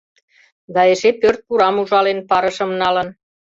[0.73, 3.07] —Да эше пӧрт пурам ужален, парышым налын!